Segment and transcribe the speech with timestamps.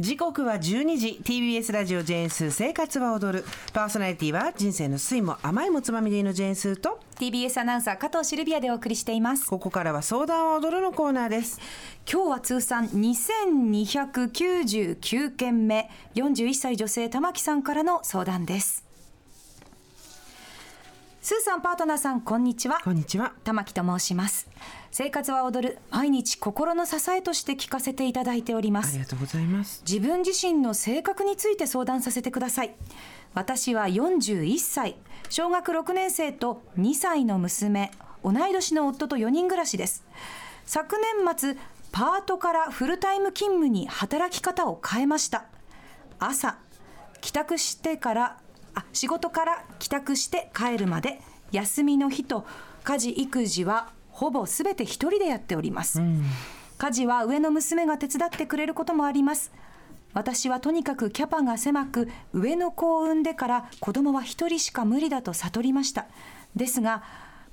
[0.00, 1.20] 時刻は12時。
[1.22, 3.44] TBS ラジオジェーンスー生活は踊る。
[3.74, 9.46] パーソナリティは人生の酸いも甘いもつまみでいいのジェーンスーと TBS アナウンサー加藤シルビアでお送りしています。
[9.46, 11.60] ここからは相談は踊るのコーナーです。
[12.10, 15.90] 今日は通算2299件目。
[16.14, 18.89] 41歳女性玉木さんからの相談です
[21.30, 22.80] スーさんパートナーさんこんにちは。
[22.82, 23.34] こんにちは。
[23.44, 24.48] 玉木と申します。
[24.90, 28.88] 生活は踊る毎日心の支えとして聞かせていただいております。
[28.88, 29.80] ありがとうございます。
[29.88, 32.74] 自分自身の性格について相談させてください。
[33.32, 34.96] 私は41歳。
[35.28, 37.92] 小学6年生と2歳の娘。
[38.24, 40.04] 同い年の夫と4人暮らしです。
[40.66, 41.56] 昨年末
[41.92, 45.44] パートからフルタイム勤務に働き方を変えました。
[46.18, 46.58] 朝
[47.20, 48.39] 帰宅してから
[48.74, 51.20] あ仕事から帰宅して帰るまで
[51.52, 52.44] 休みの日と
[52.84, 56.22] 家事育児はほぼすべて一人でやっております、うん、
[56.78, 59.52] 家事は上の娘が手伝ってくれることもあります。
[60.12, 66.06] 私はとにかくキャパが狭く上の子を産んでから子供は一人しか無理だと悟りました。
[66.56, 67.04] ですが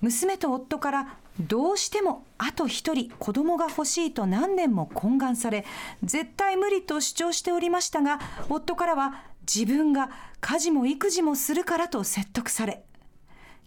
[0.01, 5.65] 娘と夫からどうしてもあと一人子供が欲しいと何年も懇願され
[6.03, 10.09] 絶対無理と主張しておりましたが夫からは自分が
[10.41, 12.83] 家事も育児もするからと説得され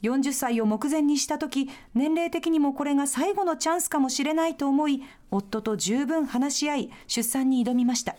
[0.02, 8.16] 40歳を目前にした時年齢的にもこれが最後のチャンスかもしれないと思い夫と十分話し合い出産に挑みました。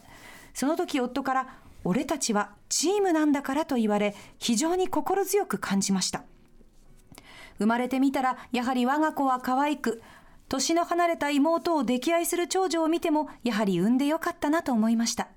[0.53, 1.47] その時夫から
[1.83, 6.23] 俺たちはチームなんだからと言われ非常に心強く感じました。
[7.57, 10.01] 生まれてみたらやはり我が子は可愛く
[10.49, 15.29] 年の離れた妹を溺愛する長女を見てもやはり産んでよかったなと思いました。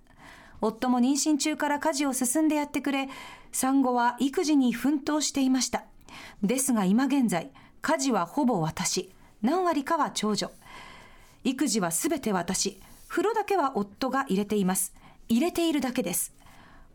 [0.60, 3.08] 夫も妊娠中から家事を進んでやってくれ
[3.52, 5.84] 産後は育児に奮闘していました。
[6.42, 7.50] ですが今現在
[7.83, 9.12] 家事はほぼ私。
[9.42, 10.50] 何割かは長女。
[11.44, 12.80] 育児はすべて私。
[13.08, 14.94] 風呂だけは夫が入れています。
[15.28, 16.34] 入れているだけです。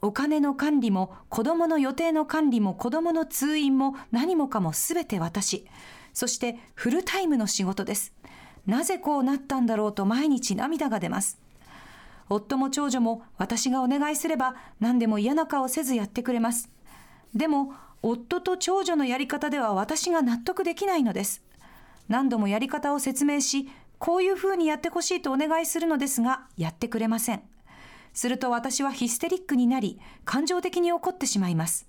[0.01, 5.67] お金の管理も子供の予定の管理も子供の通院も何もかもすべて私。
[6.13, 8.13] そしてフルタイムの仕事です。
[8.65, 11.39] なぜこうなったんだろうと毎日涙が出ます。
[12.29, 16.69] 夫も長女も私がお願いすれば何でも嫌な顔せずやってくれます。
[17.33, 21.43] でも夫と長女のやり方では私が納得できないのです。
[22.07, 27.41] 何度もやり方を説明しこういうふうにやってほしいとお願いするのですがやってくれません。
[28.13, 31.87] すると私はヒステリックになり感情的に怒ってしまいます。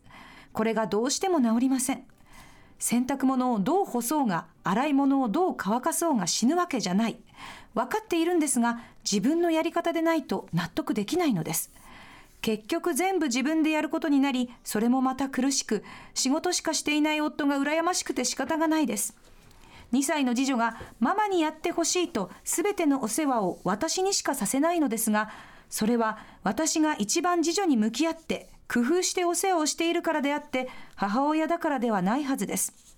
[0.53, 2.05] これがどうしても治りません。
[2.79, 7.19] 洗濯物をどう干そうが洗い物をどう乾かそうが死ぬわけじゃない。
[7.75, 11.71] 分かっているんですが自分のやり方でないと納得できないのです。
[12.43, 15.85] 結局全部自分でやることになりそれもまた苦しく
[16.15, 19.17] 仕事しかしていない夫が羨ましくて仕方がないです。
[19.93, 25.31] 2歳の次女がママにやってほしいと全てのお世話を私にしかさせないのですが
[25.69, 32.90] それは私が一番次女に向き合って工夫してお世話をしているからであって母親だからではないはずです。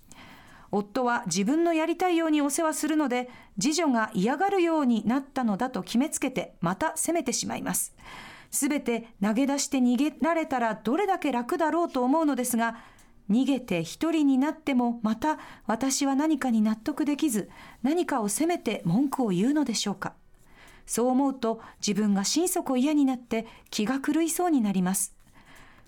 [0.73, 3.29] 夫は自分のやりたいようにお世話するので
[3.61, 7.95] 次女が嫌がるようになったのだと決めつけてまた責めてしまいます。
[8.49, 12.77] すべて投げ出して逃げられたらどれだけ楽だろうと思うのですが
[13.29, 17.49] 逃げて一人になってもまた私は何かに納得できず
[17.83, 20.13] 何かを責めて文句を言うのでしょうか。
[20.85, 25.15] そう思うと自分が心底嫌になって気が狂いそうになります。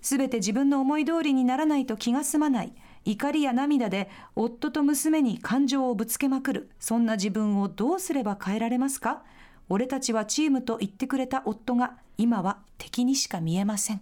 [0.01, 2.73] すべて自分の思い通りにならないと気が済まない。
[3.05, 6.69] 怒りや涙で夫と娘に感情をぶつけまくる。
[6.79, 9.23] そんな自分をどうすれば変えられますか？
[9.69, 14.01] 俺たちはチームと言ってくれた夫が今は敵にしか見えません。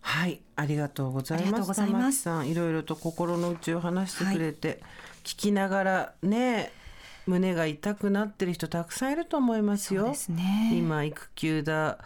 [0.00, 1.50] はいありがとうございます。
[1.84, 4.78] 玉木さんいろいろと心の内を話してくれて、はい、
[5.24, 6.72] 聞きながらね
[7.26, 10.14] 胸が痛くなってる人たくさんいると思いますよ。
[10.14, 11.98] すね、今育休だ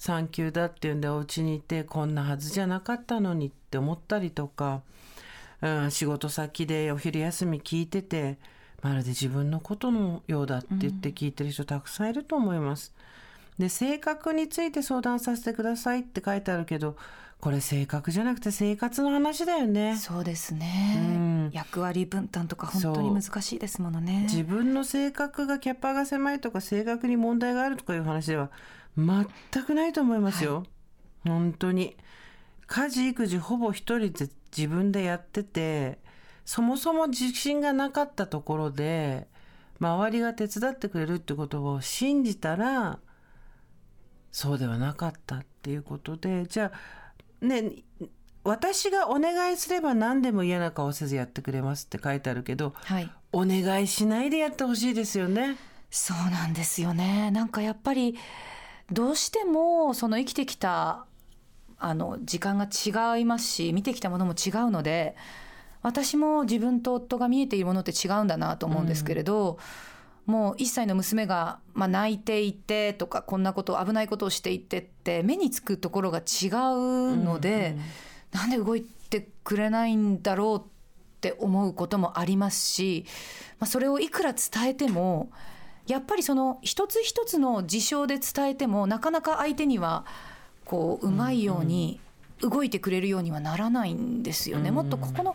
[0.00, 4.80] 産休だっていうんでお家にいてこんなはずじゃなかったのにって思ったりとか、
[5.60, 8.38] うん、仕事先でお昼休み聞いてて
[8.80, 12.94] まるで自分のことのようだって言って聞いてる人たくさんいると思います。
[13.58, 16.96] で性格について相談させてくださいって書いてあるけど
[17.38, 19.96] これ性格じゃなくて生活の話だよね。
[19.96, 24.22] そうですね、うん、役割分担とか本当に難しいですものね。
[24.22, 28.48] 自分の性格がキャパが狭いとか性格に問題があるとかいう話では
[28.96, 29.26] 全
[29.64, 30.56] くないと思いますよ。
[30.56, 31.96] はい、本当に。
[32.66, 35.98] 家事育児ほぼ一人で自分でやってて
[36.44, 39.26] そもそも自信がなかったところで
[39.80, 43.00] 周りが手伝ってくれるってことを信じたら
[44.30, 46.46] そうではなかったっていうことで。
[46.46, 47.72] じゃあね
[48.42, 55.56] 私がお願いすれば何でも嫌な顔せずやってくれますって書いてあるけど、はい、お願いしないでやってほしいですよね。
[55.90, 57.30] そうなんですよね。
[57.32, 58.16] なんかやっぱり
[58.92, 61.06] どうしてもその生きてきた
[61.78, 65.16] あの時間が違いますし見てきたものも違うので
[65.82, 69.58] 私も自分と夫が見えているものって違うんだなと思うんですけれど、
[70.26, 77.80] うん、もう1歳の娘が、まあ、泣いていてとかこんなこと危ないことをしていてって目につくところが違うので、うんうん、
[78.32, 80.62] なんで動いてくれないんだろうっ
[81.20, 83.06] て思うこともありますし、
[83.58, 85.30] まあ、それをいくら伝えても
[85.90, 90.04] やっぱりその一つ一つの事象で伝えてもなかなか相手には
[90.64, 91.98] こううまいように
[92.40, 94.70] 動いてくれるようにはならないんですよね。
[94.70, 95.34] もっとここの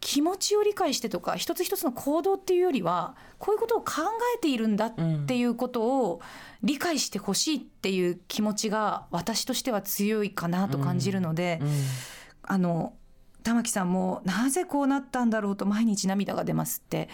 [0.00, 4.02] 気持ちを理解してとか一つ一つの行動っていうよりはこういうことを考
[4.36, 4.94] えているんだっ
[5.26, 6.20] ていうことを
[6.62, 11.60] 理解してほしいっていう気持ちが私としては強いかなと感じるので、
[12.42, 12.94] あの
[13.42, 17.08] 玉木さんもなぜこうなったんだろうと毎日涙が出ますって、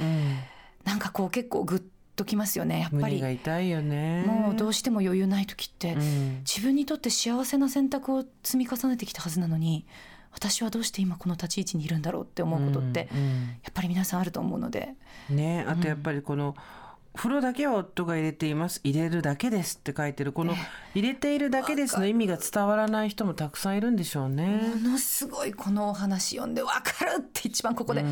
[0.85, 1.83] なんかこう結構グッ
[2.17, 3.19] ときますよねやっぱり。
[3.19, 4.25] 痛いよね。
[4.27, 5.97] もうどうしても余裕ない時って、
[6.41, 9.87] 自分にとって幸せな選択を積み重ねてきたはずなのに
[10.37, 14.95] 私はどうして今この立ち位置にいるんだろうって思うことって、うんうん、やっぱり皆さんあると思うので。
[15.31, 16.55] ねあとやっぱりこの、
[17.17, 18.81] 風呂だけは夫が入れています。
[18.85, 20.33] 入れるだけですって書いてる。
[20.33, 20.55] この
[20.95, 24.47] 入れているだけですの意味が伝わらない人もたくさんいるんでしょうね。
[24.85, 28.05] ものすごいこのお話読んでわかるって一番ここで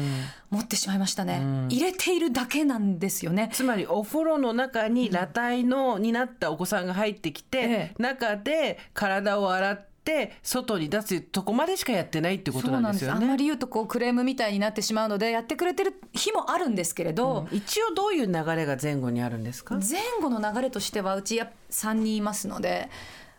[0.50, 3.50] 持ってしまいましたね、うん、入れているだけなんですよね。
[3.52, 13.16] つまりお風呂の中に裸体のになったお子さんが入ってきて、ええ、中で体を洗ってって外に出すとこまでしかやってないってことなんですよね。
[13.16, 19.76] あんまり言うとこうクレームみたいになってしまうのでやってくれてる日もあるんですけれど、うん、一応どういう流れが前後にあるんですか？
[19.76, 22.90] 前後の流れとしてはうちや3人いますので、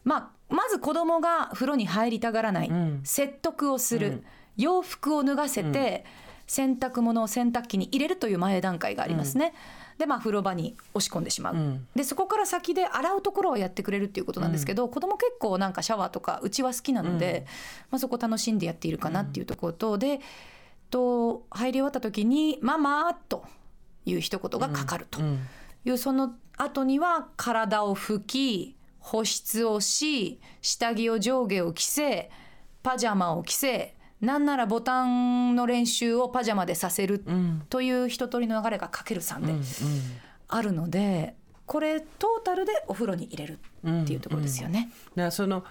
[0.04, 4.24] まあ、まず子供が風呂に入りたがらない、うん、説得をする、うん、
[4.58, 6.06] 洋服を脱がせて、
[6.48, 9.54] 洗濯物を洗濯機に入れるという前段階がありますね。
[9.98, 17.44] でまあ風呂場に押し込んでしまう、うん、でそこから先で洗うところをやってくれるっていうことなんですけど、うん、子供結構なんかシャワーとかうちは好きなので、うん、
[17.92, 20.20] まあ、そこ楽しんでやっているかなっていうところと、で
[20.90, 23.44] と入り終わった時に「ママ」と
[24.06, 25.20] いう一言がかかると。
[25.84, 32.30] いう、その後には体を拭き保湿をし下着を上下を着せ
[32.82, 33.95] パジャマを着せ
[34.26, 37.24] なんならボタンの練習をパジャマでさせる
[37.70, 39.54] という一通りの流れがかける3で
[40.48, 41.36] あるので
[41.66, 44.90] これトータルでお風呂に入れるっていうところですよね。
[45.16, 45.64] うんうん、その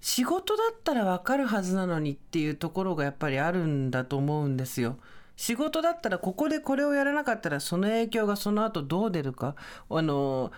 [0.00, 4.98] 仕事だったら分かるはずなのにっていうところがやっぱりあるんだと思うんですよ。
[5.36, 9.54] 仕事だったらここでこれをやらなかったらその影響がその後どう出るか
[9.88, 10.50] あの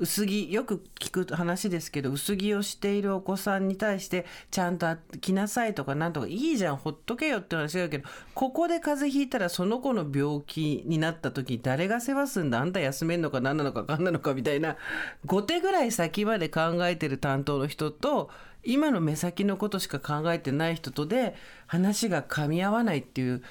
[0.00, 4.86] 薄着よく聞く話ですけど薄着をしているお子さんに対してちゃんと
[5.20, 14.76] 来なさいとかなんとかいいじゃんほっとけよって話だけどここで風邪ひいたらその子の病気になった時誰が世話すんだあんた休めんのか何なのか何なのかみたいな
[15.26, 18.30] 5手ぐらい先まで考えてる担当の人と
[18.64, 21.34] 今の目先のことしか考えてない人とで
[21.66, 23.42] 話が噛み合わないっていう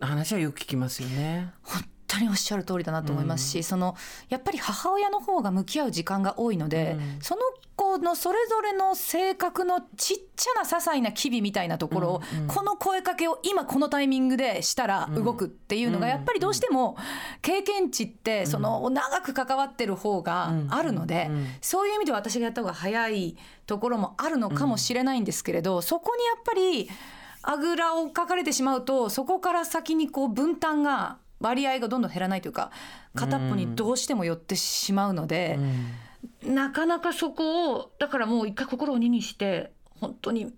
[0.00, 1.52] 話はよく聞きますよね。
[2.16, 3.96] 当におっしゃる通りだなと思いますし、うん、その
[4.28, 7.42] やっぱり母親の方が向き合う時間が多いので、うん、その
[7.76, 16.96] 子のそれぞれの性格のちっちゃな些細な機微みたいなところを、うん、この声かけを今このタイミングでしたら動くっていうのがやっぱりどうしても
[17.42, 23.36] 経験値ってその長く関わってる方があるので、そういう意味では私がやった方が早い
[23.66, 26.88] ところもあるのかもしれないんですけれど、そこにやっぱり
[27.42, 32.70] あぐらをかかれてしまうとそこから先にこう分担が割合がどんどん減らないというか
[33.14, 35.58] 片っぽにどうしても寄ってしまうので、
[36.44, 40.52] うん、なかなかそこをだからもう一回心を2にして本当に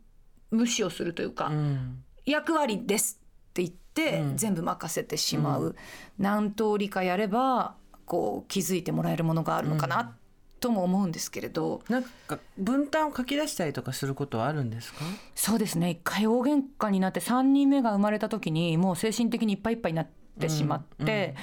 [0.50, 5.76] 無視をするというか、うん、役割ですって言って全部任せてしまう、うん、
[6.18, 10.14] 何通りかやればこう気づいてもらえるものがあるのかな
[10.61, 11.83] とも思うんですけれど。
[11.88, 15.04] なんか分担を書き出したりとかすることはあるんですか？
[15.35, 15.90] そうですね。
[15.90, 21.35] 一回大喧嘩になって3人目が生まれた時にもう精神的にいっぱいいっぱいになってってしまって、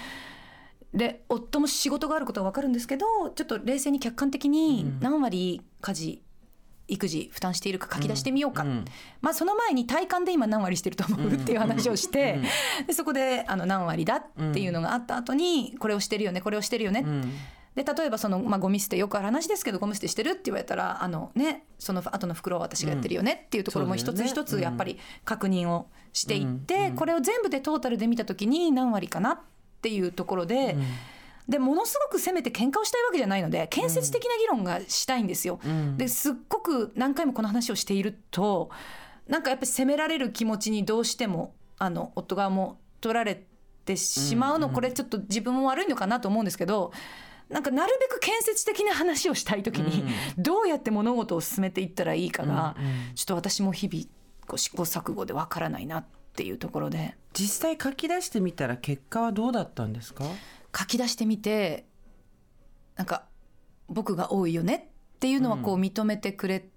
[0.94, 6.22] うん、で夫も仕事があることは分かるんですけどちょっと冷静に客観的に何割家事
[6.88, 8.86] 育児負担しているか書き出してみようか、うん、
[9.22, 12.40] まあ、その前に体感で今何割してると思うっていう話をして、
[12.86, 17.04] でそこであの何割だっていうのがあった後にこれをしてるよねこれをしてるよね、
[17.76, 29.40] で例えばその、まあ、ゴミ捨てよくある話ですけどゴミ捨てしてるって言われたらあの、ね、その後の袋は私がやってるよねっていうところも一つ一つやっぱり確認をしていって、これを全部でトータルで見た時に何割かなっ
[29.82, 30.76] ていうところで。
[31.48, 35.60] でものすごく責めて喧嘩をしたいわけじゃないので建設的な議論がしたいんですよ。
[35.96, 38.72] ですっごく何回もこの話をしていると
[39.28, 43.38] なんかやっぱり責められる気持ちにどうしてもあの夫側も取られっ
[43.86, 46.92] てしまうの、これちょっと自分も悪いのかなと思うんですけど
[47.50, 50.04] なんかなるべく建設的な話をしたい時に、
[50.38, 52.76] どうやって物事を進めていったらいいかが、
[53.14, 54.06] ちょっと私も日々
[54.48, 57.16] こう試行錯誤でわからないなっていうところで。
[57.34, 60.24] 実際書き出してみたら結果はどうだったんですか？
[60.78, 61.86] 書き出してみて
[62.96, 63.26] なんか
[63.88, 66.70] 僕が多いよねっていうのはこう認めてくれ、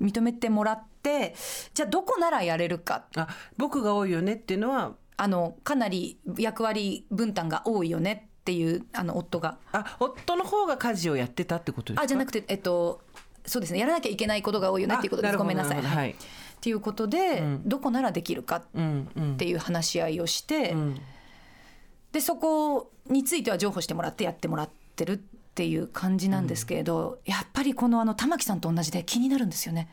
[0.00, 1.34] 認めてもらって
[1.74, 3.06] じゃあどこならやれるか。
[3.16, 4.94] あ僕が多いよねっていうのは？
[5.16, 9.56] あのかなり役割分担が多いよねっていうあの夫が。
[9.72, 12.02] あ夫の方が家事をやってたってことですか？
[12.02, 13.00] あじゃなくてえっと
[13.46, 13.78] そうですね。
[13.78, 15.36] やらなきゃいけないことが多いよねっていうことです。
[15.36, 16.14] ごめんなさい、はい、っ
[16.60, 18.66] ていうことで、うん、どこならできるかっ
[19.36, 21.00] ていう話し合いをして、うん、
[22.10, 25.16] でそこについては譲歩してもらってやってもらってるっ
[25.54, 29.88] ていう感じなんですけれど、うん、やっぱりこのあの玉木さんと同じで気になるんですよね。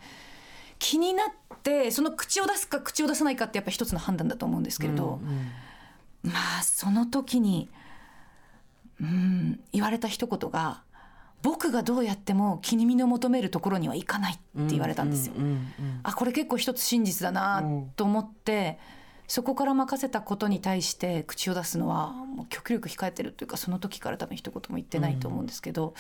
[0.79, 5.20] 気になってその口を出すか口を出さないかってやっぱ一つの判断だと思うんですけれど、
[6.24, 7.68] まあその時に
[9.01, 10.84] うん言われた一言が
[11.41, 14.41] 「僕がどうやっても気に身の求めるところにはいかない」って
[14.72, 15.34] 言われたんですよ。
[16.03, 17.63] あこれ結構一つ真実だな
[17.96, 18.79] と思って、
[19.27, 25.94] そこから任せたことに対して口を出すのはもう極力控えてるというかその時から多分一言も言ってないと思うんですけど。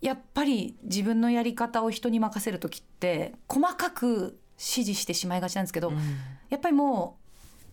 [0.00, 5.92] やっぱり自分のやり方を人に任せる時って細かく指示してしまいがちなんですけど、
[6.48, 7.18] やっぱりも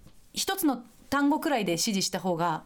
[0.06, 2.66] う一つの単語くらいで指示した方が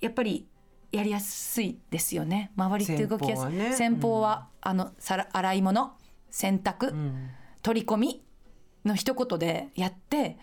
[0.00, 0.46] やっぱり
[0.96, 2.50] やりやすいですよね。
[2.56, 3.74] 周りって動きやすい。
[3.74, 4.92] 先方は,、あの
[5.32, 5.92] 洗い物
[6.30, 6.94] 洗濯、
[7.62, 8.24] 取り込み
[8.84, 10.38] の一言でやって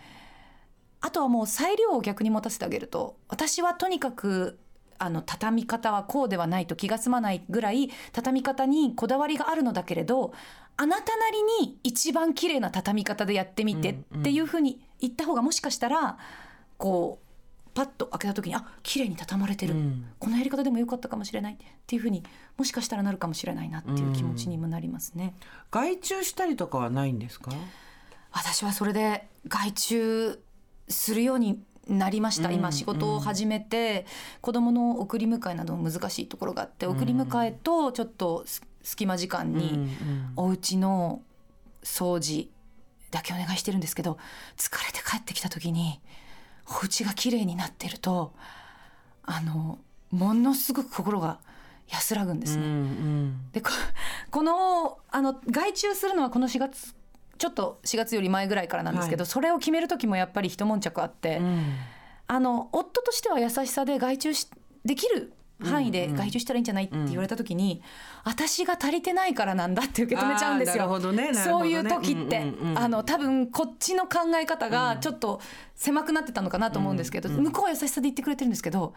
[1.00, 4.58] あとはもう裁量を逆に持たせてあげると私はとにかく
[4.98, 10.32] あの畳み方はこうではないと気が済まないぐらい畳み方にこだわりがあるのだけれど
[10.76, 16.18] あなたなりに一番綺麗な畳み方でやってみてっていうふうに言った方がもしかしたら
[16.78, 17.21] こう
[17.74, 21.54] パッと開けた時にあ綺麗に畳まれてる、うん、このやり方でもよかったかもしれない。
[21.54, 22.22] っていうふうに
[22.56, 25.34] もしかしたらなるかもしれないなっていう気持ちにもなりますね。
[25.72, 27.52] うん、外注したりとかはないんですか？
[28.30, 30.42] 私はそれで外注
[30.88, 34.06] するようになりました、今仕事を始めて、
[34.40, 38.44] 子どもの送り迎えなども難しいところがあって送り迎えとちょっと
[38.82, 39.88] 隙間時間に
[40.36, 41.22] お家の
[41.82, 42.50] 掃除
[43.10, 44.16] だけお願いしてるんですけど
[44.56, 46.00] 疲れて帰ってきた時に
[46.80, 48.32] お家が綺麗になってると
[49.24, 49.78] あの
[50.10, 51.38] ものすごく心が
[51.88, 52.64] 安らぐんですね。
[52.64, 53.62] うんうん、で
[54.30, 56.94] このあの外注するのはこの4月
[57.38, 61.74] ちょっと4月より前ぐらいからなんですけど、はい、それを決める時もやっぱり一悶着あって、うん、
[62.28, 64.48] あの夫としては優しさで外注し
[64.84, 65.32] できる
[65.64, 67.82] 範囲で外注したらいいんじゃないって言われた時に、
[68.24, 70.98] うん、私が足りてないからなんだって受け止めちゃうんですよ。
[71.12, 75.40] ねね、そういう時って、うんうんうん、あの多分こっちの考え方がちょっと
[75.74, 78.94] 狭くなってたのかなと思うんですけど、うんうん、向こうは優しさで言ってくれてるんですけど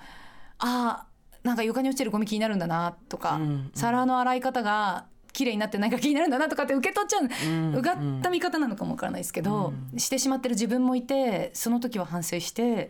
[0.59, 1.05] あ
[1.43, 5.05] なんか床に落ちてるゴミ気になるんだなとか、うんうん、皿の洗い方が
[5.35, 12.89] 綺麗になってないか気になるんだなとかって受け取っちゃう、うん、うがった見方なのかもわからないですけど、うん、してしまってる自分もいてその時は反省して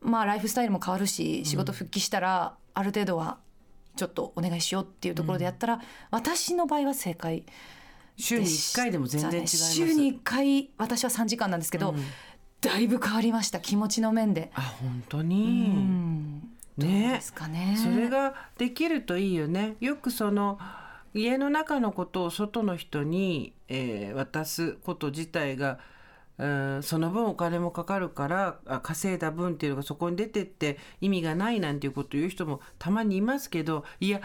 [0.00, 3.38] まあライフスタイルも変わるし仕事復帰したらある程度は
[3.96, 5.80] ちょっとお願いしようっていうところでやったら、うん、
[6.10, 7.44] 私の場合は正解
[8.16, 9.74] 週に1回でも全然違います。
[9.74, 12.04] 週に1回私は3時間なんですけど、うん、
[12.60, 14.50] だいぶ変わりました気持ちの面で。
[14.54, 15.40] あ本当に、う
[15.78, 17.14] ん、ね。
[17.14, 17.76] ですかね。
[17.82, 19.76] それができるといいよね。
[19.80, 20.58] よくその
[21.14, 25.78] 家の中のことを外の人に、えー、渡すこと自体が、
[26.40, 34.22] うん、その分お金もかかるから稼いだ分っていうのがそこに出てって意味がないなんていうことを言う人もたまにいますけどいや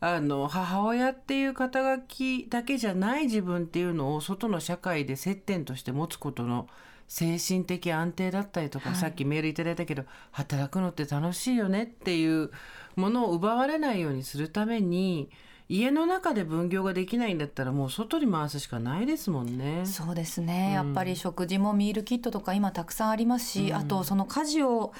[0.00, 6.66] あの母親っていう肩書きだけじゃない自分っていうのを外の社会で接点として持つことの
[7.06, 12.50] 精神的安定だったりとか、はい、さっきメールいただいたけど働くのって楽しいよねっていう
[12.96, 15.28] ものを奪われないようにするために
[15.70, 19.86] 家の中で分業ができないんだったらもう外に回すしかないですもんね。
[19.86, 24.92] そうですね、うん、やっぱり食事もミールキットとか今たくさんありますし、うん、あとその家事を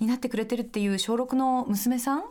[0.00, 2.24] 担ってくれてるっていう小6の娘さん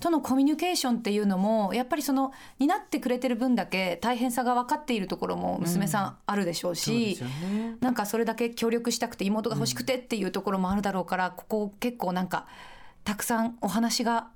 [0.00, 12.46] とのコミュニケーションっていうのもやっぱりその担ってくれてる分だけ大変さが分かっているところも娘さんあるでしょうし、うんね、なんかそれだけ協力したくて妹が欲しくてっていうところもあるだろうからここ結構なんか
[13.04, 14.28] たくさんお話が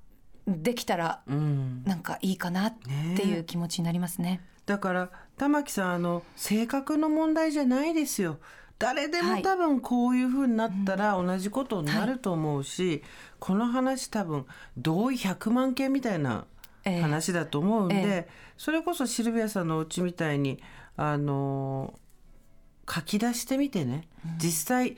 [0.47, 2.75] できたらなんかいいかなっ
[3.17, 4.27] ていう気持ちになりますね。
[4.27, 4.41] ね。
[4.67, 8.39] だから玉木さんあの性格の問題じゃないですよ。
[8.79, 13.03] 誰でも多分こういうふうになったら同じことになると思うし、はい、
[13.39, 14.45] この話多分
[14.77, 16.47] 同意100万件みたいな
[16.85, 18.29] 話だと思うんで、えーえ。
[18.29, 20.61] ー、それこそシルビアさんのお家みたいに
[20.97, 21.95] あの
[22.89, 24.97] 書き出してみてね、うん、実際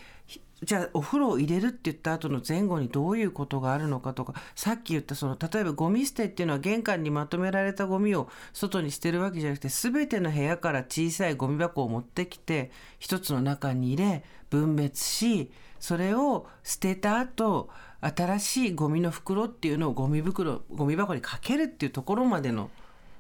[0.63, 17.69] じゃあお風呂を入れるって言った後の前後にどういうことがあるのかとかさっき言ったその例えばゴミ捨てっていうのは玄関にまとめられたゴミを外に捨てるわけじゃなくて全ての部屋から小さいゴミ箱を持ってきて一つの中に入れ分別しそれを捨てた後
[18.01, 22.71] 新しいゴミの袋っていうのをゴミ袋ゴミ箱にかけるっていうところまでの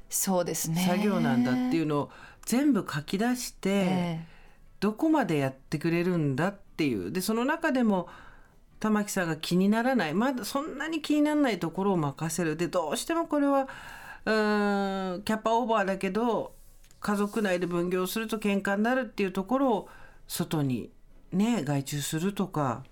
[0.08, 0.84] そうですね。
[0.86, 2.10] 作業なんだっていうのを
[2.46, 4.24] 全部書き出して、え。
[4.80, 7.12] どこまでやってくれるんだっていう。
[7.12, 8.08] でその中でも
[8.80, 10.14] 玉木さんが気にならない。
[10.14, 12.56] まだそんなに気にならないところを任せる。
[12.56, 13.68] でどうしてもこれは
[14.24, 16.52] うーんキャパオーバーだけど
[17.00, 19.88] 家族内で分業すると喧嘩になるっていうところを
[20.26, 20.90] 外に
[21.32, 22.84] ね外注するとか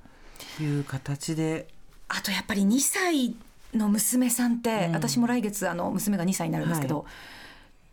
[0.61, 1.69] いう形で。
[2.09, 3.35] あとやっぱり2歳
[3.75, 7.05] の娘さんって、私も来月あの娘が2歳になるんですけど、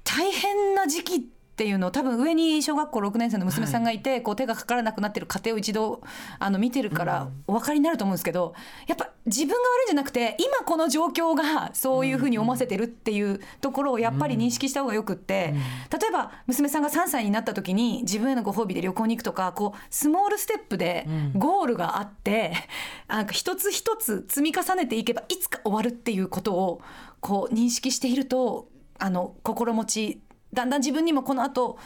[0.04, 6.02] 大変な時期っていうのを多分上に小学校6年生の娘さんがいて、こう手がかからなくなってる家庭を一度
[6.40, 8.56] あの見てるからお分かりになると思うんですけど
[8.88, 15.54] やっぱ自分が悪いんじゃなくて今この状況がそういうふうに思わせてるっていうところをやっぱり認識した方がよくって、
[15.92, 22.54] 例えば娘さんが3歳になった時に自分へのご褒美で旅行に行くとかこうスモールステップでゴールがあって、
[23.08, 26.82] なんか一つ一つ積み重ねていけばいつか終わるっていうことを
[27.20, 30.22] こう認識しているとあの心持ち
[30.54, 31.78] だんだん自分にもこの後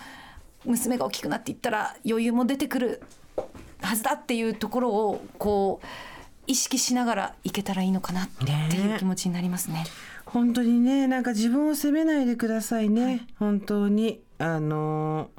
[0.65, 3.01] 娘が大きくなっていったら余裕も出てくる
[3.81, 5.85] はずだっていうところをこう
[6.47, 8.45] 意識しながらいけたらいいのかなって
[8.75, 9.85] いう気持ちになりますね。
[10.25, 14.21] 本当にねなんか自分を責めないでくださいね、本当に。
[14.39, 15.29] あの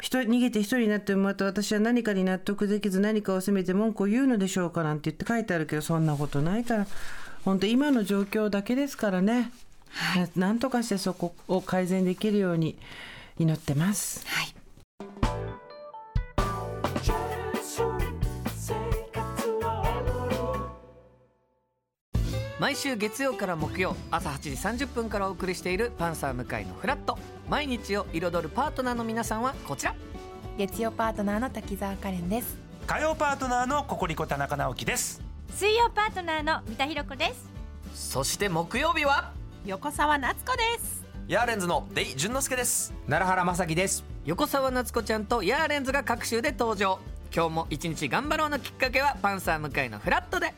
[0.00, 6.86] 一人逃げて一人になってまた私は何かに納得できず何かを責めて文句を言うのでしょうかなんて言って書いてあるけどそんなことないから。
[7.44, 9.52] 本当今の状況だけですからね、
[10.36, 12.78] ななんとかしてそこを改善できるように
[13.38, 14.26] 祈ってます。
[14.26, 14.54] はい。
[22.60, 24.38] 毎週月曜から木曜朝8
[24.76, 27.18] 時30分からお送りしている「パンサー向井のフラット」
[27.50, 29.94] 毎日を彩るパートナーの皆さんはこちら。
[30.56, 32.56] 月曜パートナーの滝沢カレンです。
[32.86, 35.20] 火曜パートナーのココリコ田中直樹です。
[35.50, 37.50] 水曜パートナーの三田寛子です。
[37.94, 39.32] そして木曜日は？
[39.66, 41.06] 横澤夏子です。
[41.26, 42.92] ヤーレンズのデイ淳之介です。
[43.08, 44.04] 奈良原正樹です。
[44.26, 46.98] 横澤夏子ちゃんとヤーレンズが各週で登場。
[47.34, 50.52] 今日も一日頑張ろうのきっかけは「パンサー向井のフラット」で